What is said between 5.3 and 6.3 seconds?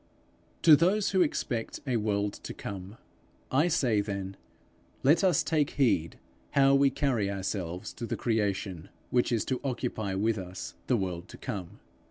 take heed